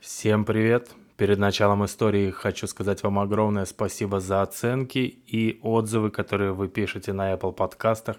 Всем 0.00 0.46
привет! 0.46 0.88
Перед 1.18 1.38
началом 1.38 1.84
истории 1.84 2.30
хочу 2.30 2.66
сказать 2.66 3.02
вам 3.02 3.18
огромное 3.18 3.66
спасибо 3.66 4.18
за 4.18 4.40
оценки 4.40 4.98
и 4.98 5.60
отзывы, 5.62 6.10
которые 6.10 6.54
вы 6.54 6.68
пишете 6.68 7.12
на 7.12 7.34
Apple 7.34 7.52
подкастах. 7.52 8.16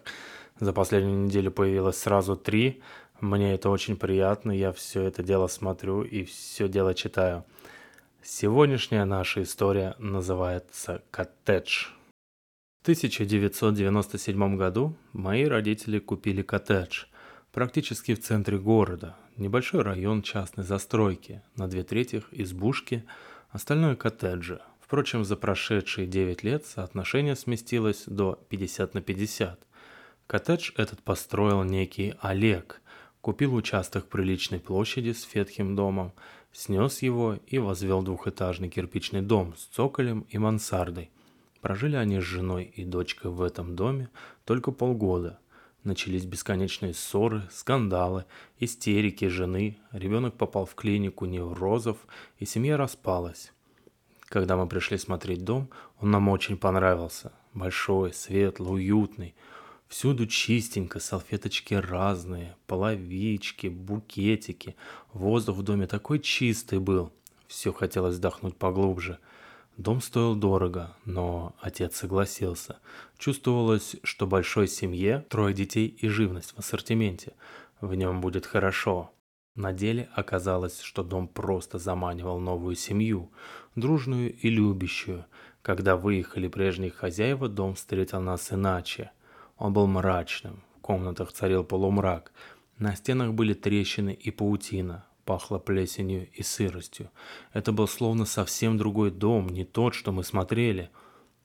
За 0.59 0.73
последнюю 0.73 1.17
неделю 1.17 1.49
появилось 1.49 1.97
сразу 1.97 2.35
три. 2.35 2.83
Мне 3.19 3.55
это 3.55 3.71
очень 3.71 3.97
приятно, 3.97 4.51
я 4.51 4.71
все 4.71 5.01
это 5.01 5.23
дело 5.23 5.47
смотрю 5.47 6.03
и 6.03 6.23
все 6.23 6.67
дело 6.67 6.93
читаю. 6.93 7.45
Сегодняшняя 8.21 9.05
наша 9.05 9.41
история 9.41 9.95
называется 9.97 11.01
«Коттедж». 11.09 11.87
В 12.81 12.83
1997 12.83 14.55
году 14.55 14.95
мои 15.13 15.45
родители 15.45 15.97
купили 15.97 16.43
коттедж 16.43 17.05
практически 17.51 18.13
в 18.13 18.21
центре 18.21 18.59
города, 18.59 19.15
небольшой 19.41 19.81
район 19.81 20.21
частной 20.21 20.63
застройки, 20.63 21.41
на 21.55 21.67
две 21.67 21.83
трети 21.83 22.23
избушки, 22.31 23.03
остальное 23.49 23.95
коттеджи. 23.95 24.61
Впрочем, 24.79 25.25
за 25.25 25.35
прошедшие 25.35 26.07
9 26.07 26.43
лет 26.43 26.65
соотношение 26.65 27.35
сместилось 27.35 28.03
до 28.05 28.39
50 28.49 28.93
на 28.93 29.01
50. 29.01 29.59
Коттедж 30.27 30.71
этот 30.77 31.01
построил 31.01 31.63
некий 31.63 32.13
Олег, 32.21 32.81
купил 33.21 33.55
участок 33.55 34.07
приличной 34.07 34.59
площади 34.59 35.11
с 35.11 35.27
ветхим 35.33 35.75
домом, 35.75 36.13
снес 36.53 37.01
его 37.01 37.37
и 37.47 37.57
возвел 37.57 38.03
двухэтажный 38.03 38.69
кирпичный 38.69 39.21
дом 39.21 39.55
с 39.57 39.65
цоколем 39.65 40.25
и 40.29 40.37
мансардой. 40.37 41.09
Прожили 41.61 41.95
они 41.95 42.19
с 42.19 42.23
женой 42.23 42.65
и 42.75 42.85
дочкой 42.85 43.31
в 43.31 43.41
этом 43.41 43.75
доме 43.75 44.09
только 44.45 44.71
полгода– 44.71 45.39
Начались 45.83 46.25
бесконечные 46.25 46.93
ссоры, 46.93 47.41
скандалы, 47.51 48.25
истерики 48.59 49.25
жены, 49.25 49.79
ребенок 49.91 50.35
попал 50.35 50.67
в 50.67 50.75
клинику 50.75 51.25
неврозов, 51.25 51.97
и 52.37 52.45
семья 52.45 52.77
распалась. 52.77 53.51
Когда 54.25 54.57
мы 54.57 54.67
пришли 54.67 54.99
смотреть 54.99 55.43
дом, 55.43 55.71
он 55.99 56.11
нам 56.11 56.29
очень 56.29 56.55
понравился. 56.55 57.33
Большой, 57.55 58.13
светлый, 58.13 58.73
уютный. 58.73 59.33
Всюду 59.87 60.27
чистенько, 60.27 60.99
салфеточки 60.99 61.73
разные, 61.73 62.55
половички, 62.67 63.65
букетики. 63.65 64.75
Воздух 65.13 65.57
в 65.57 65.63
доме 65.63 65.87
такой 65.87 66.19
чистый 66.19 66.77
был. 66.77 67.11
Все 67.47 67.73
хотелось 67.73 68.17
вдохнуть 68.17 68.55
поглубже– 68.55 69.17
Дом 69.81 69.99
стоил 69.99 70.35
дорого, 70.35 70.95
но 71.05 71.55
отец 71.59 71.95
согласился. 71.95 72.77
Чувствовалось, 73.17 73.95
что 74.03 74.27
большой 74.27 74.67
семье 74.67 75.25
трое 75.27 75.55
детей 75.55 75.87
и 75.87 76.07
живность 76.07 76.51
в 76.51 76.59
ассортименте. 76.59 77.33
В 77.79 77.95
нем 77.95 78.21
будет 78.21 78.45
хорошо. 78.45 79.11
На 79.55 79.73
деле 79.73 80.07
оказалось, 80.13 80.81
что 80.81 81.01
дом 81.03 81.27
просто 81.27 81.79
заманивал 81.79 82.39
новую 82.39 82.75
семью, 82.75 83.31
дружную 83.75 84.31
и 84.31 84.49
любящую. 84.49 85.25
Когда 85.63 85.95
выехали 85.95 86.47
прежние 86.47 86.91
хозяева, 86.91 87.49
дом 87.49 87.73
встретил 87.73 88.21
нас 88.21 88.53
иначе. 88.53 89.09
Он 89.57 89.73
был 89.73 89.87
мрачным, 89.87 90.61
в 90.77 90.81
комнатах 90.81 91.33
царил 91.33 91.63
полумрак, 91.63 92.31
на 92.77 92.95
стенах 92.95 93.33
были 93.33 93.55
трещины 93.55 94.13
и 94.13 94.29
паутина, 94.29 95.05
пахло 95.31 95.59
плесенью 95.59 96.27
и 96.33 96.43
сыростью. 96.43 97.09
Это 97.53 97.71
был 97.71 97.87
словно 97.87 98.25
совсем 98.25 98.77
другой 98.77 99.11
дом, 99.11 99.47
не 99.47 99.63
тот, 99.63 99.93
что 99.93 100.11
мы 100.11 100.25
смотрели. 100.25 100.89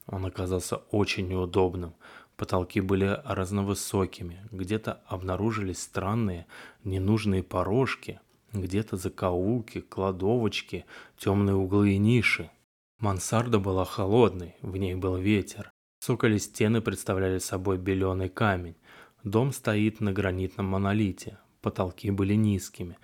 Он 0.06 0.26
оказался 0.26 0.78
очень 0.90 1.28
неудобным. 1.28 1.94
Потолки 2.36 2.80
были 2.80 3.20
разновысокими, 3.24 4.40
где-то 4.50 5.04
обнаружились 5.06 5.80
странные, 5.80 6.46
ненужные 6.82 7.44
порожки, 7.44 8.18
где-то 8.52 8.96
закоулки, 8.96 9.82
кладовочки, 9.82 10.84
темные 11.16 11.54
углы 11.54 11.92
и 11.92 11.98
ниши. 11.98 12.50
Мансарда 12.98 13.60
была 13.60 13.84
холодной, 13.84 14.56
в 14.62 14.76
ней 14.76 14.96
был 14.96 15.14
ветер. 15.16 15.70
Цоколи 16.00 16.38
стены 16.38 16.80
представляли 16.80 17.38
собой 17.38 17.78
беленый 17.78 18.30
камень. 18.30 18.74
Дом 19.22 19.52
стоит 19.52 20.00
на 20.00 20.12
гранитном 20.12 20.66
монолите, 20.66 21.38
потолки 21.60 22.10
были 22.10 22.34
низкими. 22.34 22.98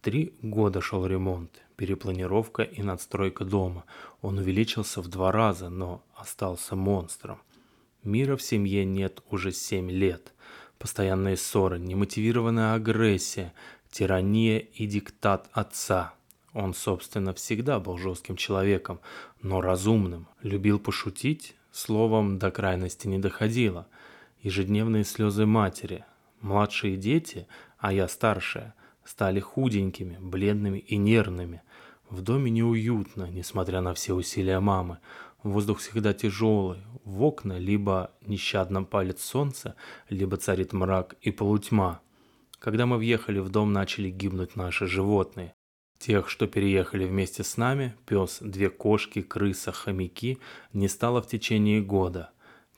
Три 0.00 0.34
года 0.40 0.80
шел 0.80 1.04
ремонт, 1.06 1.62
перепланировка 1.76 2.62
и 2.62 2.82
надстройка 2.82 3.44
дома. 3.44 3.84
Он 4.20 4.38
увеличился 4.38 5.00
в 5.00 5.08
два 5.08 5.32
раза, 5.32 5.68
но 5.68 6.04
остался 6.14 6.76
монстром. 6.76 7.40
Мира 8.02 8.36
в 8.36 8.42
семье 8.42 8.84
нет 8.84 9.22
уже 9.30 9.50
семь 9.50 9.90
лет. 9.90 10.32
Постоянные 10.78 11.36
ссоры, 11.36 11.78
немотивированная 11.80 12.74
агрессия, 12.74 13.52
тирания 13.90 14.58
и 14.58 14.86
диктат 14.86 15.48
отца. 15.52 16.14
Он, 16.52 16.72
собственно, 16.72 17.34
всегда 17.34 17.80
был 17.80 17.98
жестким 17.98 18.36
человеком, 18.36 19.00
но 19.42 19.60
разумным. 19.60 20.28
Любил 20.42 20.78
пошутить, 20.78 21.56
словом, 21.72 22.38
до 22.38 22.50
крайности 22.50 23.08
не 23.08 23.18
доходило. 23.18 23.88
Ежедневные 24.40 25.04
слезы 25.04 25.46
матери. 25.46 26.04
Младшие 26.40 26.96
дети, 26.96 27.48
а 27.78 27.92
я 27.92 28.06
старшая– 28.06 28.74
стали 29.06 29.40
худенькими, 29.40 30.18
бледными 30.20 30.78
и 30.78 30.96
нервными. 30.96 31.62
В 32.10 32.22
доме 32.22 32.50
неуютно, 32.50 33.30
несмотря 33.30 33.80
на 33.80 33.94
все 33.94 34.14
усилия 34.14 34.60
мамы. 34.60 34.98
Воздух 35.42 35.78
всегда 35.78 36.12
тяжелый, 36.12 36.78
в 37.04 37.22
окна 37.22 37.58
либо 37.58 38.10
нещадно 38.20 38.82
палит 38.82 39.20
солнце, 39.20 39.76
либо 40.08 40.36
царит 40.36 40.72
мрак 40.72 41.14
и 41.20 41.30
полутьма. 41.30 42.00
Когда 42.58 42.86
мы 42.86 42.96
въехали 42.96 43.38
в 43.38 43.48
дом, 43.48 43.72
начали 43.72 44.10
гибнуть 44.10 44.56
наши 44.56 44.86
животные. 44.86 45.54
Тех, 45.98 46.28
что 46.28 46.46
переехали 46.46 47.06
вместе 47.06 47.42
с 47.42 47.56
нами, 47.56 47.94
пес, 48.06 48.38
две 48.40 48.70
кошки, 48.70 49.22
крыса, 49.22 49.72
хомяки, 49.72 50.38
не 50.72 50.88
стало 50.88 51.22
в 51.22 51.26
течение 51.26 51.80
года. 51.80 52.30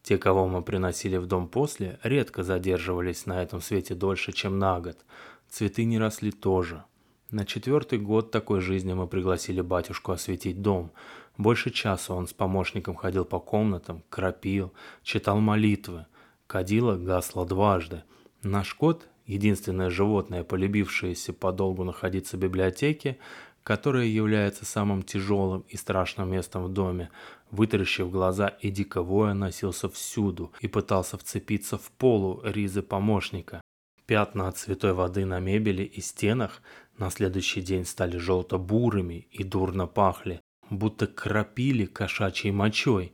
Те, 0.03 0.19
кого 0.19 0.47
мы 0.47 0.63
приносили 0.63 1.17
в 1.17 1.27
дом 1.27 1.49
после, 1.49 1.99
редко 2.03 2.43
задерживались 2.43 3.27
на 3.27 3.43
этом 3.43 3.61
свете 3.61 3.95
дольше, 3.95 4.33
чем 4.33 4.59
на 4.59 4.81
год. 4.81 4.99
Цветы 5.49 5.85
не 5.85 5.99
росли 5.99 6.31
тоже. 6.31 6.85
На 7.31 7.45
четвертый 7.45 7.99
год 7.99 8.31
такой 8.31 8.61
жизни 8.61 8.95
мы 8.95 9.07
пригласили 9.07 9.61
батюшку 9.61 10.13
осветить 10.13 10.63
дом. 10.63 10.93
Больше 11.37 11.71
часа 11.71 12.15
он 12.15 12.27
с 12.27 12.33
помощником 12.33 12.95
ходил 12.95 13.25
по 13.25 13.39
комнатам, 13.39 14.03
кропил, 14.09 14.73
читал 15.03 15.41
молитвы. 15.41 16.07
Кадила 16.47 16.97
гасла 16.97 17.45
дважды. 17.45 18.03
Наш 18.43 18.73
кот, 18.73 19.09
единственное 19.27 19.91
животное, 19.91 20.43
полюбившееся 20.43 21.35
подолгу 21.35 21.85
находиться 21.85 22.37
в 22.37 22.41
библиотеке, 22.41 23.19
которая 23.63 24.07
является 24.07 24.65
самым 24.65 25.03
тяжелым 25.03 25.67
и 25.69 25.77
страшным 25.77 26.31
местом 26.31 26.65
в 26.65 26.73
доме, 26.73 27.11
вытаращив 27.51 28.11
глаза 28.11 28.49
и 28.49 28.71
дико 28.71 29.03
воя 29.03 29.35
носился 29.35 29.91
всюду 29.91 30.53
и 30.61 30.69
пытался 30.69 31.19
вцепиться 31.19 31.77
в 31.77 31.91
полу 31.91 32.41
ризы 32.43 32.81
помощника. 32.81 33.61
Пятна 34.09 34.49
от 34.49 34.57
святой 34.57 34.95
воды 34.95 35.27
на 35.27 35.39
мебели 35.39 35.83
и 35.83 36.01
стенах 36.01 36.63
на 36.97 37.11
следующий 37.11 37.61
день 37.61 37.85
стали 37.85 38.17
желто-бурыми 38.17 39.29
и 39.31 39.45
дурно 39.45 39.87
пахли, 39.87 40.41
будто 40.71 41.07
кропили 41.07 41.85
кошачьей 41.85 42.51
мочой. 42.51 43.13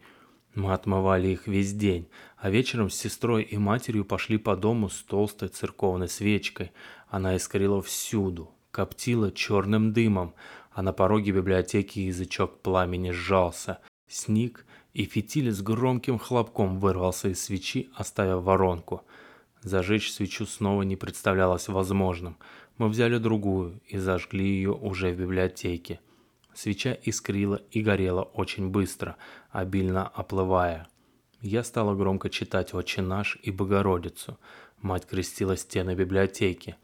Мы 0.54 0.72
отмывали 0.72 1.26
их 1.26 1.48
весь 1.48 1.72
день, 1.72 2.08
а 2.36 2.48
вечером 2.48 2.90
с 2.90 2.94
сестрой 2.94 3.42
и 3.42 3.58
матерью 3.58 4.04
пошли 4.04 4.38
по 4.38 4.54
дому 4.54 4.88
с 4.88 5.02
толстой 5.02 5.48
церковной 5.48 6.08
свечкой. 6.08 6.70
Она 7.08 7.36
искрила 7.36 7.82
всюду, 7.82 8.54
коптила 8.70 9.32
черным 9.32 9.92
дымом, 9.92 10.32
а 10.70 10.82
на 10.82 10.92
пороге 10.92 11.32
библиотеки 11.32 11.98
язычок 11.98 12.62
пламени 12.62 13.10
сжался. 13.10 13.80
Сник, 14.06 14.64
и 14.92 15.06
фитиль 15.06 15.50
с 15.50 15.60
громким 15.60 16.20
хлопком 16.20 16.78
вырвался 16.78 17.30
из 17.30 17.42
свечи, 17.42 17.90
оставив 17.96 18.44
воронку– 18.44 19.02
Зажечь 19.64 20.12
свечу 20.12 20.44
снова 20.44 20.82
не 20.82 20.94
представлялось 20.94 21.68
возможным. 21.68 22.36
Мы 22.76 22.88
взяли 22.88 23.16
другую 23.16 23.80
и 23.86 23.96
зажгли 23.96 24.46
ее 24.46 24.72
уже 24.72 25.10
в 25.10 25.18
библиотеке. 25.18 26.00
Свеча 26.52 26.92
искрила 27.02 27.62
и 27.70 27.80
горела 27.80 28.22
очень 28.22 28.68
быстро, 28.68 29.16
обильно 29.50 30.06
оплывая. 30.06 30.86
Я 31.40 31.64
стала 31.64 31.94
громко 31.94 32.28
читать 32.28 32.74
«Отче 32.74 33.00
наш» 33.00 33.38
и 33.42 33.50
«Богородицу». 33.50 34.38
Мать 34.82 35.06
крестила 35.06 35.56
стены 35.56 35.94
библиотеки. 35.94 36.76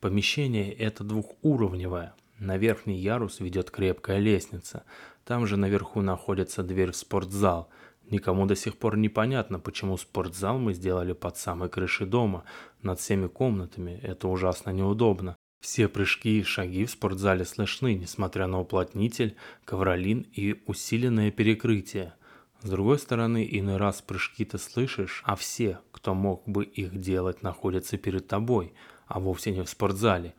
Помещение 0.00 0.70
это 0.74 1.04
двухуровневое. 1.04 2.14
На 2.38 2.58
верхний 2.58 2.98
ярус 2.98 3.40
ведет 3.40 3.70
крепкая 3.70 4.18
лестница. 4.18 4.84
Там 5.24 5.46
же 5.46 5.56
наверху 5.56 6.02
находится 6.02 6.62
дверь 6.62 6.92
в 6.92 6.96
спортзал– 6.96 7.70
Никому 8.10 8.46
до 8.46 8.54
сих 8.54 8.76
пор 8.76 8.96
не 8.96 9.08
понятно, 9.08 9.58
почему 9.58 9.96
спортзал 9.96 10.58
мы 10.58 10.74
сделали 10.74 11.12
под 11.12 11.36
самой 11.36 11.68
крышей 11.68 12.06
дома, 12.06 12.44
над 12.82 13.00
всеми 13.00 13.26
комнатами. 13.26 13.98
Это 14.02 14.28
ужасно 14.28 14.70
неудобно. 14.70 15.36
Все 15.60 15.88
прыжки 15.88 16.38
и 16.38 16.44
шаги 16.44 16.84
в 16.84 16.90
спортзале 16.90 17.44
слышны, 17.44 17.94
несмотря 17.94 18.46
на 18.46 18.60
уплотнитель, 18.60 19.36
ковролин 19.64 20.20
и 20.32 20.62
усиленное 20.66 21.32
перекрытие. 21.32 22.14
С 22.62 22.70
другой 22.70 22.98
стороны, 22.98 23.46
иной 23.50 23.76
раз 23.76 24.02
прыжки 24.02 24.44
ты 24.44 24.58
слышишь, 24.58 25.22
а 25.24 25.34
все, 25.34 25.80
кто 25.90 26.14
мог 26.14 26.48
бы 26.48 26.64
их 26.64 26.96
делать, 27.00 27.42
находятся 27.42 27.96
перед 27.96 28.28
тобой, 28.28 28.74
а 29.06 29.18
вовсе 29.18 29.50
не 29.50 29.62
в 29.62 29.68
спортзале. 29.68 30.34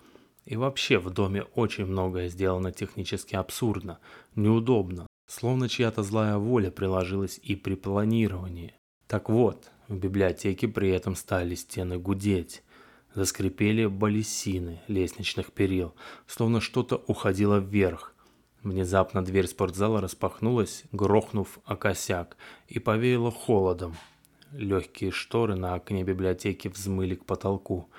И 0.46 0.56
вообще 0.56 0.98
в 0.98 1.10
доме 1.10 1.44
очень 1.56 1.86
многое 1.86 2.30
сделано 2.30 2.72
технически 2.72 3.36
абсурдно, 3.36 4.00
неудобно, 4.36 5.07
словно 5.28 5.70
чья-то 5.70 6.04
злая 6.04 6.38
воля 6.38 6.72
приложилась 6.72 7.40
и 7.44 7.56
при 7.56 7.76
планировании. 7.76 8.74
Так 9.08 9.30
вот, 9.30 9.72
в 9.88 9.96
библиотеке 9.96 10.68
при 10.68 10.90
этом 10.90 11.16
стали 11.16 11.56
стены 11.56 11.98
гудеть. 11.98 12.64
Заскрипели 13.14 13.86
балесины 13.86 14.82
лестничных 14.88 15.52
перил, 15.52 15.96
словно 16.28 16.62
что-то 16.62 17.04
уходило 17.08 17.58
вверх. 17.58 18.14
Внезапно 18.64 19.24
дверь 19.24 19.48
спортзала 19.48 20.02
распахнулась, 20.02 20.84
грохнув 20.92 21.60
о 21.66 21.76
косяк, 21.76 22.38
и 22.68 22.80
повеяло 22.80 23.32
холодом. 23.32 23.96
Легкие 24.52 25.12
шторы 25.12 25.56
на 25.56 25.74
окне 25.74 26.04
библиотеки 26.04 26.68
взмыли 26.68 27.16
к 27.16 27.26
потолку. 27.26 27.90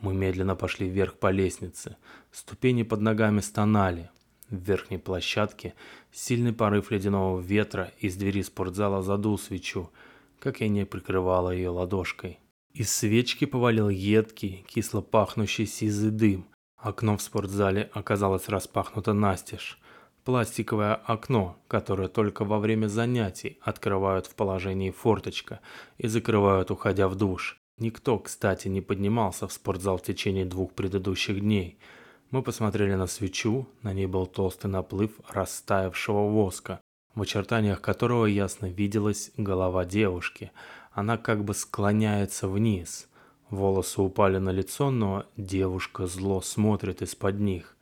Мы 0.00 0.14
медленно 0.14 0.56
пошли 0.56 0.88
вверх 0.88 1.14
по 1.14 1.30
лестнице. 1.30 1.96
Ступени 2.32 2.82
под 2.82 3.00
ногами 3.00 3.40
стонали. 3.40 4.10
В 4.54 4.68
верхней 4.68 4.98
площадке 4.98 5.74
сильный 6.12 6.52
порыв 6.52 6.92
ледяного 6.92 7.40
ветра 7.40 7.92
из 7.98 8.14
двери 8.14 8.42
спортзала 8.42 9.02
задул 9.02 9.36
свечу, 9.36 9.90
как 10.38 10.60
я 10.60 10.68
не 10.68 10.86
прикрывала 10.86 11.50
ее 11.50 11.70
ладошкой. 11.70 12.38
Из 12.72 12.94
свечки 12.94 13.46
повалил 13.46 13.88
едкий, 13.88 14.64
кисло 14.68 15.00
пахнущий 15.00 15.66
сизый 15.66 16.12
дым. 16.12 16.46
Окно 16.76 17.16
в 17.16 17.22
спортзале 17.22 17.90
оказалось 17.92 18.48
распахнуто 18.48 19.12
настежь. 19.12 19.80
Пластиковое 20.22 20.94
окно, 20.94 21.56
которое 21.66 22.08
только 22.08 22.44
во 22.44 22.60
время 22.60 22.86
занятий 22.86 23.58
открывают 23.60 24.26
в 24.26 24.36
положении 24.36 24.90
форточка 24.90 25.60
и 25.98 26.06
закрывают, 26.06 26.70
уходя 26.70 27.08
в 27.08 27.16
душ. 27.16 27.58
Никто, 27.78 28.20
кстати, 28.20 28.68
не 28.68 28.80
поднимался 28.80 29.48
в 29.48 29.52
спортзал 29.52 29.98
в 29.98 30.02
течение 30.02 30.44
двух 30.44 30.74
предыдущих 30.74 31.40
дней. 31.40 31.78
Мы 32.34 32.42
посмотрели 32.42 32.94
на 32.94 33.06
свечу, 33.06 33.68
на 33.82 33.92
ней 33.92 34.06
был 34.06 34.26
толстый 34.26 34.66
наплыв 34.66 35.12
растаявшего 35.28 36.28
воска, 36.28 36.80
в 37.14 37.22
очертаниях 37.22 37.80
которого 37.80 38.26
ясно 38.26 38.66
виделась 38.66 39.30
голова 39.36 39.84
девушки. 39.84 40.50
Она 40.90 41.16
как 41.16 41.44
бы 41.44 41.54
склоняется 41.54 42.48
вниз. 42.48 43.06
Волосы 43.50 44.02
упали 44.02 44.38
на 44.38 44.50
лицо, 44.50 44.90
но 44.90 45.26
девушка 45.36 46.08
зло 46.08 46.40
смотрит 46.40 47.02
из-под 47.02 47.38
них. 47.38 47.76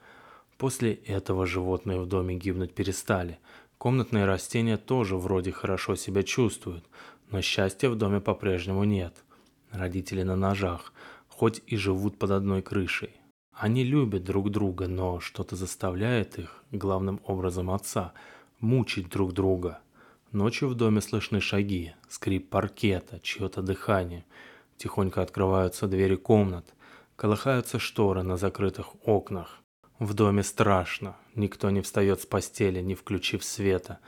После 0.58 0.92
этого 0.92 1.46
животные 1.46 1.98
в 1.98 2.04
доме 2.04 2.34
гибнуть 2.34 2.74
перестали. 2.74 3.38
Комнатные 3.78 4.26
растения 4.26 4.76
тоже 4.76 5.16
вроде 5.16 5.50
хорошо 5.50 5.96
себя 5.96 6.22
чувствуют, 6.22 6.84
но 7.30 7.40
счастья 7.40 7.88
в 7.88 7.96
доме 7.96 8.20
по-прежнему 8.20 8.84
нет. 8.84 9.14
Родители 9.70 10.24
на 10.24 10.36
ножах, 10.36 10.92
хоть 11.28 11.62
и 11.66 11.78
живут 11.78 12.18
под 12.18 12.32
одной 12.32 12.60
крышей. 12.60 13.21
Они 13.62 13.84
любят 13.84 14.24
друг 14.24 14.50
друга, 14.50 14.88
но 14.88 15.20
что-то 15.20 15.54
заставляет 15.54 16.36
их, 16.36 16.64
главным 16.72 17.20
образом 17.22 17.70
отца, 17.70 18.12
мучить 18.58 19.08
друг 19.08 19.34
друга. 19.34 19.78
Ночью 20.32 20.68
в 20.68 20.74
доме 20.74 21.00
слышны 21.00 21.40
шаги, 21.40 21.94
скрип 22.08 22.50
паркета, 22.50 23.20
чье-то 23.20 23.62
дыхание. 23.62 24.24
Тихонько 24.78 25.22
открываются 25.22 25.86
двери 25.86 26.16
комнат, 26.16 26.74
колыхаются 27.14 27.78
шторы 27.78 28.24
на 28.24 28.36
закрытых 28.36 28.96
окнах. 29.06 29.60
В 30.00 30.12
доме 30.12 30.42
страшно, 30.42 31.14
никто 31.36 31.70
не 31.70 31.82
встает 31.82 32.20
с 32.20 32.26
постели, 32.26 32.80
не 32.80 32.96
включив 32.96 33.44
света. 33.44 34.00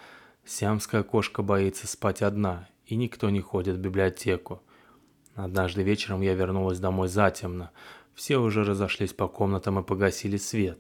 Сиамская 0.45 1.05
кошка 1.05 1.43
боится 1.43 1.87
спать 1.87 2.23
одна, 2.23 2.67
и 2.87 2.97
никто 2.97 3.31
не 3.31 3.41
ходит 3.41 3.77
в 3.77 3.81
библиотеку. 3.81 4.65
Однажды 5.37 5.85
вечером 5.85 6.23
я 6.23 6.35
вернулась 6.35 6.81
домой 6.81 7.07
затемно. 7.07 7.71
Все 8.15 8.39
уже 8.39 8.65
разошлись 8.65 9.13
по 9.13 9.29
комнатам 9.29 9.79
и 9.79 9.83
погасили 9.83 10.37
свет. 10.37 10.79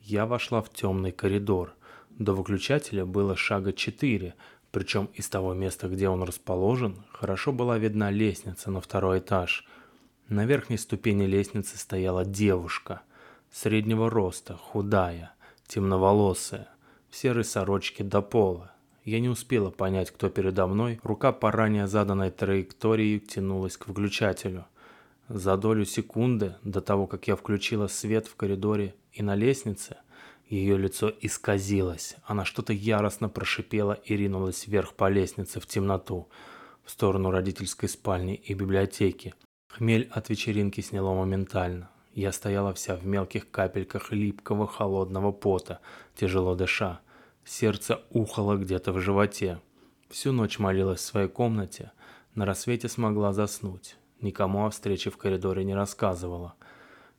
Я 0.00 0.26
вошла 0.26 0.62
в 0.62 0.70
темный 0.70 1.12
коридор. 1.12 1.74
До 2.10 2.34
выключателя 2.34 3.04
было 3.04 3.36
шага 3.36 3.72
четыре, 3.72 4.34
причем 4.72 5.08
из 5.14 5.28
того 5.28 5.54
места, 5.54 5.88
где 5.88 6.08
он 6.08 6.22
расположен, 6.22 7.04
хорошо 7.10 7.52
была 7.52 7.78
видна 7.78 8.10
лестница 8.10 8.70
на 8.70 8.80
второй 8.80 9.20
этаж. 9.20 9.66
На 10.28 10.44
верхней 10.44 10.78
ступени 10.78 11.24
лестницы 11.24 11.78
стояла 11.78 12.24
девушка, 12.24 13.02
среднего 13.50 14.10
роста, 14.10 14.56
худая, 14.56 15.32
темноволосая, 15.66 16.68
в 17.10 17.16
серой 17.16 17.44
сорочке 17.44 18.02
до 18.02 18.22
пола. 18.22 18.72
Я 19.04 19.20
не 19.20 19.28
успела 19.28 19.70
понять, 19.70 20.10
кто 20.10 20.30
передо 20.30 20.66
мной. 20.66 21.00
Рука 21.02 21.32
по 21.32 21.50
ранее 21.50 21.86
заданной 21.86 22.30
траектории 22.30 23.18
тянулась 23.18 23.76
к 23.76 23.88
выключателю. 23.88 24.64
За 25.28 25.56
долю 25.56 25.84
секунды 25.84 26.56
до 26.62 26.80
того, 26.80 27.06
как 27.06 27.28
я 27.28 27.36
включила 27.36 27.86
свет 27.86 28.26
в 28.26 28.36
коридоре 28.36 28.94
и 29.12 29.22
на 29.22 29.34
лестнице, 29.34 29.96
ее 30.48 30.76
лицо 30.76 31.12
исказилось. 31.20 32.16
Она 32.24 32.44
что-то 32.44 32.72
яростно 32.72 33.28
прошипела 33.28 33.94
и 34.04 34.16
ринулась 34.16 34.66
вверх 34.66 34.94
по 34.94 35.08
лестнице 35.08 35.60
в 35.60 35.66
темноту, 35.66 36.28
в 36.84 36.90
сторону 36.90 37.30
родительской 37.30 37.88
спальни 37.88 38.34
и 38.34 38.52
библиотеки. 38.52 39.34
Хмель 39.68 40.08
от 40.12 40.28
вечеринки 40.28 40.80
сняло 40.82 41.14
моментально. 41.14 41.88
Я 42.14 42.32
стояла 42.32 42.74
вся 42.74 42.96
в 42.96 43.06
мелких 43.06 43.50
капельках 43.50 44.12
липкого 44.12 44.66
холодного 44.66 45.32
пота, 45.32 45.80
тяжело 46.14 46.54
дыша. 46.54 47.00
Сердце 47.44 48.02
ухало 48.10 48.56
где-то 48.56 48.92
в 48.92 49.00
животе. 49.00 49.60
Всю 50.10 50.32
ночь 50.32 50.58
молилась 50.58 51.00
в 51.00 51.04
своей 51.04 51.28
комнате. 51.28 51.92
На 52.34 52.44
рассвете 52.44 52.88
смогла 52.88 53.32
заснуть. 53.32 53.96
Никому 54.22 54.64
о 54.64 54.70
встрече 54.70 55.10
в 55.10 55.18
коридоре 55.18 55.64
не 55.64 55.74
рассказывала. 55.74 56.54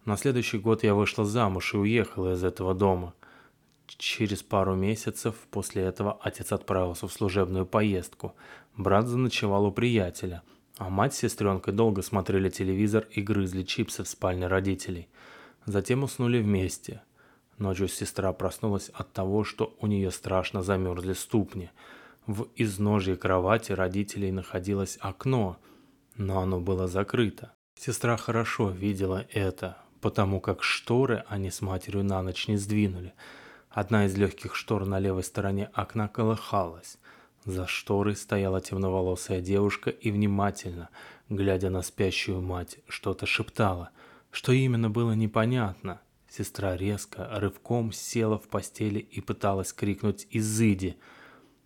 На 0.06 0.18
следующий 0.18 0.58
год 0.58 0.84
я 0.84 0.96
вышла 0.96 1.26
замуж 1.26 1.76
и 1.76 1.78
уехала 1.78 2.34
из 2.34 2.44
этого 2.44 2.74
дома. 2.74 3.14
Через 3.86 4.42
пару 4.42 4.74
месяцев 4.74 5.36
после 5.52 5.84
этого 5.84 6.18
отец 6.22 6.52
отправился 6.52 7.08
в 7.08 7.14
служебную 7.14 7.68
поездку. 7.68 8.34
Брат 8.76 9.08
заночевал 9.08 9.66
у 9.66 9.72
приятеля, 9.72 10.42
а 10.78 10.90
мать 10.90 11.14
с 11.14 11.20
сестренкой 11.20 11.76
долго 11.76 12.02
смотрели 12.02 12.50
телевизор 12.50 13.06
и 13.12 13.22
грызли 13.22 13.62
чипсы 13.62 14.04
в 14.04 14.08
спальне 14.08 14.48
родителей. 14.48 15.08
Затем 15.68 16.02
уснули 16.02 16.42
вместе– 16.42 17.04
Ночью 17.58 17.88
сестра 17.88 18.34
проснулась 18.34 18.90
от 18.90 19.14
того, 19.14 19.44
что 19.44 19.76
у 19.80 19.88
нее 19.88 20.12
страшно 20.12 20.64
замерзли 20.64 21.14
ступни. 21.14 21.70
В 22.26 22.48
изножье 22.56 23.16
кровати 23.16 23.74
родителей 23.74 24.32
находилось 24.32 24.98
окно, 25.02 25.58
но 26.16 26.40
оно 26.40 26.60
было 26.60 26.88
закрыто. 26.88 27.54
Сестра 27.80 28.18
хорошо 28.18 28.70
видела 28.70 29.26
это, 29.32 29.78
потому 30.02 30.40
как 30.40 30.64
шторы 30.64 31.24
они 31.28 31.50
с 31.52 31.62
матерью 31.62 32.04
на 32.04 32.22
ночь 32.22 32.48
не 32.48 32.58
сдвинули. 32.58 33.14
Одна 33.70 34.06
из 34.06 34.16
легких 34.16 34.56
штор 34.56 34.86
на 34.86 35.00
левой 35.00 35.24
стороне 35.24 35.70
окна 35.74 36.08
колыхалась. 36.08 36.98
За 37.46 37.68
шторой 37.68 38.16
стояла 38.16 38.62
темноволосая 38.62 39.42
девушка 39.42 39.90
и 39.90 40.12
внимательно, 40.12 40.90
глядя 41.30 41.70
на 41.70 41.82
спящую 41.82 42.42
мать, 42.42 42.80
что-то 42.88 43.26
шептала. 43.26 43.90
Что 44.32 44.52
именно 44.52 44.90
было 44.90 45.12
непонятно, 45.14 46.00
Сестра 46.36 46.76
резко, 46.76 47.30
рывком 47.32 47.92
села 47.92 48.40
в 48.40 48.48
постели 48.48 48.98
и 48.98 49.22
пыталась 49.22 49.72
крикнуть 49.72 50.26
«Изыди!». 50.32 50.98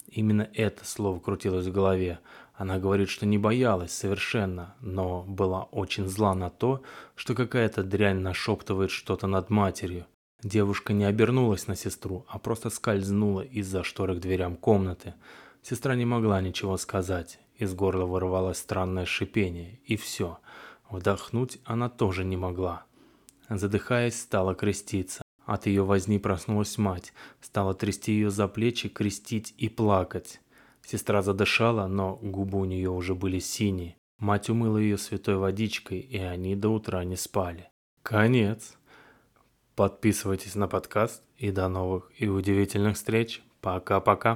Именно 0.10 0.50
это 0.54 0.84
слово 0.84 1.22
крутилось 1.22 1.68
в 1.68 1.72
голове. 1.72 2.20
Она 2.58 2.80
говорит, 2.80 3.10
что 3.10 3.28
не 3.28 3.38
боялась 3.38 3.94
совершенно, 3.94 4.76
но 4.82 5.22
была 5.22 5.66
очень 5.66 6.08
зла 6.08 6.34
на 6.34 6.50
то, 6.50 6.82
что 7.16 7.36
какая-то 7.36 7.84
дрянь 7.84 8.20
нашептывает 8.20 8.90
что-то 8.90 9.28
над 9.28 9.52
матерью. 9.52 10.08
Девушка 10.42 10.94
не 10.94 11.06
обернулась 11.06 11.68
на 11.68 11.76
сестру, 11.76 12.26
а 12.28 12.40
просто 12.40 12.72
скользнула 12.72 13.42
из-за 13.42 13.84
шторы 13.84 14.16
к 14.16 14.22
дверям 14.22 14.56
комнаты. 14.56 15.14
Сестра 15.62 15.94
не 15.96 16.06
могла 16.06 16.42
ничего 16.42 16.78
сказать. 16.78 17.40
Из 17.60 17.76
горла 17.76 18.06
вырывалось 18.06 18.58
странное 18.58 19.06
шипение, 19.06 19.80
и 19.86 19.96
все. 19.96 20.40
Вдохнуть 20.90 21.60
она 21.64 21.90
тоже 21.90 22.26
не 22.26 22.38
могла. 22.38 22.86
Задыхаясь, 23.50 24.20
стала 24.20 24.56
креститься. 24.56 25.22
От 25.46 25.68
ее 25.68 25.84
возни 25.84 26.18
проснулась 26.18 26.78
мать, 26.80 27.14
стала 27.40 27.76
трясти 27.76 28.14
ее 28.14 28.32
за 28.32 28.48
плечи, 28.48 28.90
крестить 28.90 29.54
и 29.58 29.70
плакать. 29.70 30.42
Сестра 30.90 31.22
задышала, 31.22 31.86
но 31.88 32.16
губы 32.16 32.58
у 32.60 32.64
нее 32.64 32.90
уже 32.90 33.14
были 33.14 33.40
синие. 33.40 33.98
Мать 34.20 34.50
умыла 34.50 34.80
ее 34.80 34.98
святой 34.98 35.36
водичкой, 35.36 36.00
и 36.00 36.18
они 36.18 36.56
до 36.56 36.70
утра 36.70 37.04
не 37.04 37.18
спали. 37.18 37.70
Конец. 38.04 38.78
Подписывайтесь 39.76 40.56
на 40.56 40.70
подкаст 40.70 41.24
и 41.36 41.52
до 41.52 41.68
новых 41.68 42.10
и 42.18 42.30
удивительных 42.30 42.96
встреч. 42.96 43.44
Пока-пока. 43.60 44.36